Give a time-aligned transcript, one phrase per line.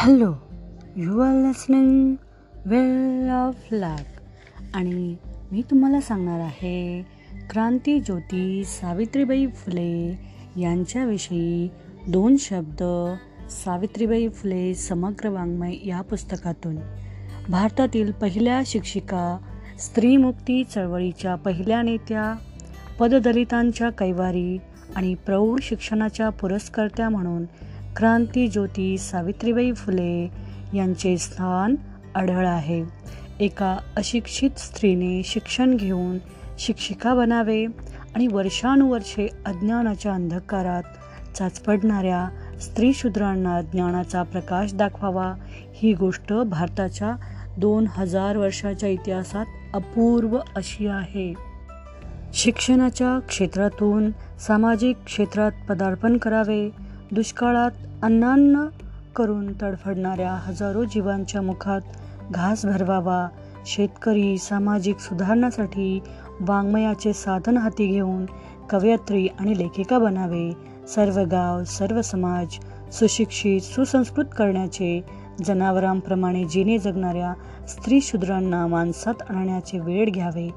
[0.00, 0.34] Hello
[0.96, 2.14] you are listening
[2.66, 4.20] well off लाक
[4.74, 5.16] आणि
[5.52, 7.06] मी तुम्हाला सांगणार आहे
[7.50, 10.18] क्रांती ज्योती सावित्रीबाई फुले
[10.56, 11.68] यांच्याविषयी
[12.08, 12.82] दोन शब्द
[13.50, 16.76] सावित्रीबाई फुले समग्र वाङ्मय या पुस्तकातून.
[17.48, 19.38] भारतातील पहिल्या शिक्षिका
[19.78, 22.34] स्त्रीमुक्ती चळवळीच्या पहिल्या नेत्या
[23.00, 24.58] पददलितांच्या कैवारी
[24.96, 27.44] आणि प्रौढ शिक्षणाच्या पुरस्कर्त्या म्हणून
[27.98, 30.30] क्रांती ज्योती सावित्रीबाई फुले
[30.74, 31.74] यांचे स्थान
[32.14, 32.84] आढळ आहे.
[33.40, 36.18] एका अशिक्षित स्त्रीने शिक्षण घेऊन
[36.58, 37.64] शिक्षिका बनावे
[38.14, 40.82] आणि वर्षानुवर्षे अज्ञानाच्या अंधकारात
[41.36, 42.28] चाचपडणाऱ्या
[42.60, 45.34] स्त्रीशूद्रांना ज्ञानाचा प्रकाश दाखवावा
[45.74, 47.16] ही गोष्ट भारताच्या
[47.58, 51.34] दोन हजार वर्षाच्या इतिहासात अपूर्व अशी आहे.
[52.34, 57.70] शिक्षणाच्या क्षेत्रातून सामाजिक क्षेत्रात पदार्पण करावे दुष्काळात
[58.02, 58.64] अन्नान्न
[59.16, 61.80] करून तडफडणाऱ्या हजारो जीवांच्या मुखात
[62.30, 63.28] घास भरवावा
[63.66, 66.00] शेतकरी सामाजिक सुधारणासाठी
[66.40, 68.24] वाङ्मयाचे साधन हाती घेऊन
[68.70, 70.50] कवयत्री आणि लेखिका बनावे
[70.88, 72.58] सर्व गाव सर्व समाज
[72.92, 75.00] सुशिक्षित सुसंस्कृत करण्याचे
[75.44, 77.32] जनावरांप्रमाणे जिने जगणाऱ्या
[77.68, 80.48] स्त्री शूद्रांना माणसात आणण्याचे वेळ घ्यावे.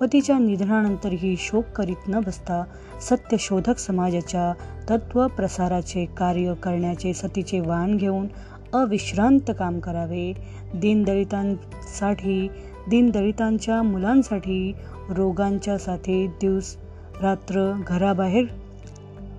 [0.00, 2.64] पतीच्या निधनानंतरही शोक करीत न बसता
[3.00, 4.52] सत्यशोधक समाजाच्या
[4.90, 8.26] तत्व प्रसाराचे कार्य करण्याचे सतीचे वाण घेऊन
[8.72, 10.32] अविश्रांत काम करावे.
[10.74, 12.48] दीनदलितांसाठी
[12.88, 14.72] दीनदलितांच्या मुलांसाठी
[15.10, 16.76] रोगांच्या साथी दिवस
[17.22, 18.44] रात्र घराबाहेर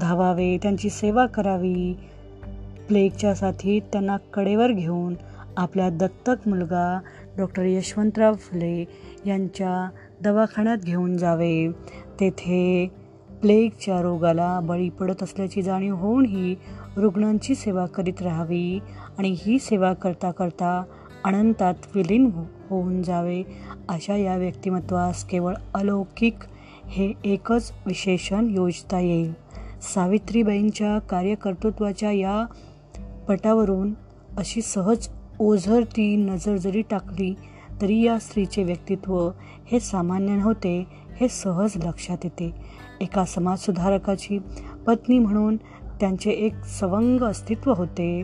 [0.00, 1.94] धावावे त्यांची सेवा करावी.
[2.88, 5.14] प्लेगच्या साथीत त्यांना कडेवर घेऊन
[5.56, 7.00] आपल्या दत्तक मुलगा
[7.38, 8.84] डॉक्टर यशवंतराव फुले
[9.26, 9.88] यांच्या
[10.22, 11.68] दवाखान्यात घेऊन जावे.
[12.20, 12.90] तेथे
[13.40, 16.54] प्लेगच्या रोगाला बळी पडत असल्याची जाणीव होऊनही
[16.96, 18.78] रुग्णांची सेवा करीत राहावी
[19.18, 20.82] आणि ही सेवा करता करता
[21.24, 23.42] अनंतात विलीन हो होऊन जावे
[23.88, 26.34] अशा या व्यक्तिमत्वास केवळ अलौकिक
[26.86, 29.32] हे एकच विशेषण योजता येईल.
[29.82, 32.44] सावित्रीबाईंच्या कार्यकर्तृत्वाच्या या
[33.28, 33.92] पटावरून
[34.38, 35.08] अशी सहज
[35.38, 37.34] ओझरती नजर जरी टाकली
[37.80, 39.30] तरी या स्त्रीचे व्यक्तित्व
[39.72, 40.84] हे सामान्य नव्हते
[41.20, 42.50] हे सहज लक्षात येते.
[43.00, 44.38] एका समाजसुधारकाची
[44.86, 45.56] पत्नी म्हणून
[46.00, 48.22] त्यांचे एक सवंग अस्तित्व होते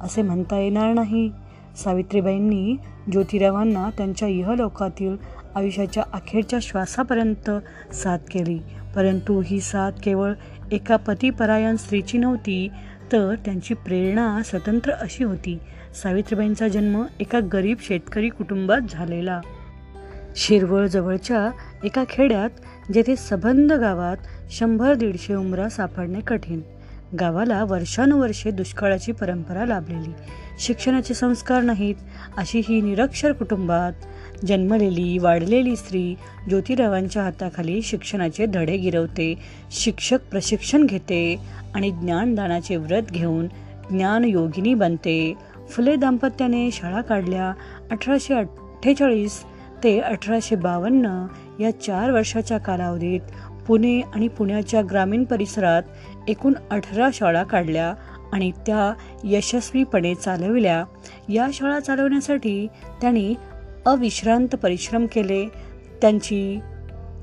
[0.00, 1.30] असे म्हणता येणार नाही.
[1.76, 2.76] सावित्रीबाईंनी
[3.12, 5.16] ज्योतिरावांना त्यांच्या इहलोकातील
[5.54, 7.50] आयुष्याच्या अखेरच्या श्वासापर्यंत
[7.94, 8.58] साथ केली
[8.96, 10.32] परंतु ही साथ केवळ
[10.72, 12.68] एका पतीपरायण स्त्रीची नव्हती
[13.12, 15.58] तर त्यांची प्रेरणा स्वतंत्र अशी होती.
[16.02, 19.40] सावित्रीबाईंचा जन्म एका गरीब शेतकरी कुटुंबात झालेला.
[20.36, 21.50] शिरवळजवळच्या
[21.84, 22.50] एका खेड्यात
[22.92, 24.16] जेथे सबंध गावात
[24.50, 26.60] शंभर दीडशे उमरा सापडणे कठीण.
[27.20, 30.12] गावाला वर्षानुवर्षे दुष्काळाची परंपरा लाभलेली.
[30.60, 31.94] शिक्षणाचे संस्कार नाहीत
[32.36, 33.92] अशी ही निरक्षर कुटुंबात
[34.46, 36.14] जन्मलेली वाढलेली स्त्री
[36.48, 39.34] ज्योतिरावांच्या हाताखाली शिक्षणाचे धडे गिरवते
[39.70, 41.36] शिक्षक प्रशिक्षण घेते
[41.74, 43.46] आणि ज्ञानदानाचे व्रत घेऊन
[43.90, 45.34] ज्ञानयोगिनी बनते.
[45.70, 47.52] फुले दाम्पत्याने शाळा काढल्या
[47.90, 49.42] अठराशे अठ्ठेचाळीस
[49.84, 51.26] ते अठराशे बावन्न
[51.60, 53.20] या चार वर्षाच्या कालावधीत
[53.66, 55.82] पुणे आणि पुण्याच्या ग्रामीण परिसरात
[56.28, 57.94] एकूण अठरा शाळा काढल्या
[58.32, 58.92] आणि त्या
[59.24, 60.84] यशस्वीपणे चालविल्या.
[61.28, 62.66] या शाळा चालवण्यासाठी
[63.00, 63.34] त्यांनी
[63.92, 65.48] अविश्रांत परिश्रम केले.
[66.00, 66.60] त्यांची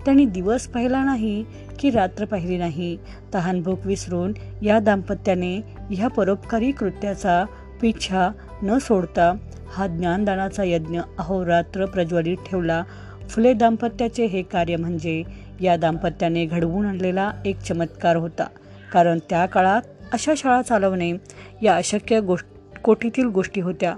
[0.06, 1.46] त्यांनी दिवस पाहिला नाही
[1.80, 2.98] की रात्र पाहिली नाही.
[3.34, 5.58] तहानभूक विसरून या दाम्पत्याने
[5.92, 7.46] ह्या परोपकारी कृत्याचा
[7.82, 8.30] पिछा
[8.64, 9.34] न सोडता
[9.74, 12.84] हा ज्ञानदानाचा यज्ञ अहोरात्र प्रज्वलित ठेवला.
[13.30, 15.24] फुले दाम्पत्याचे हे कार्य म्हणजे
[15.62, 18.48] या दाम्पत्याने घडवून आणलेला एक चमत्कार होता.
[18.94, 19.82] कारण त्या काळात
[20.14, 21.14] अशा शाळा चालवणे
[21.62, 23.96] या अशक्य गोष्ट कोटीतील गोष्टी होत्या.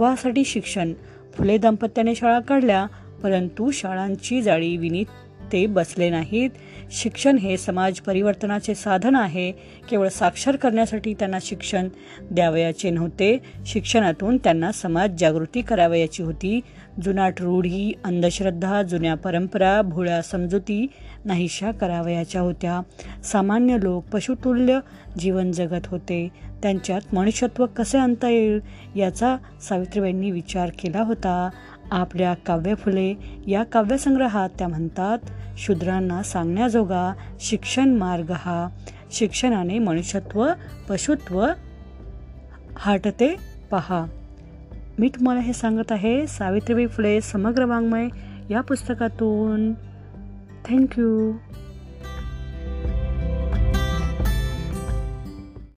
[0.00, 0.92] मनुष्यत्वासाठी शिक्षण.
[1.34, 2.86] फुले दाम्पत्याने शाळा काढल्या
[3.22, 5.06] परंतु शाळांची जाळी विनीत
[5.52, 6.50] ते बसले नाहीत.
[6.90, 9.52] शिक्षण हे समाज परिवर्तनाचे साधन आहे.
[9.90, 11.88] केवळ साक्षर करण्यासाठी त्यांना शिक्षण
[12.20, 13.38] द्यावयाचे नव्हते.
[13.66, 16.60] शिक्षणातून त्यांना समाज जागृती करावयाची होती.
[17.02, 20.86] जुनाट रूढी अंधश्रद्धा जुन्या परंपरा भोळ्या समजुती
[21.24, 22.80] नाहीशा करावयाच्या होत्या.
[23.22, 24.78] सामान्य लोक पशुतुल्य
[25.18, 26.28] जीवन जगत होते.
[26.62, 28.60] त्यांच्यात मनुष्यत्व कसे आणता येईल
[28.96, 29.36] याचा
[29.68, 31.50] सावित्रीबाईंनी विचार केला होता.
[31.90, 33.14] आपल्या काव्य फुले
[33.46, 35.18] या काव्यसंग्रहात त्या म्हणतात
[35.58, 38.68] शूद्रांना सांगण्याजोगा शिक्षण मार्ग हा.
[39.12, 40.48] शिक्षणाने मनुष्यत्व
[40.88, 41.46] पशुत्व
[42.76, 43.36] हाटते
[43.70, 44.06] पहा.
[44.98, 48.08] मी तुम्हाला हे सांगत आहे सावित्रीबाई फुले समग्र वाङ्मय
[48.50, 49.74] या पुस्तकातून.
[50.68, 51.32] थँक्यू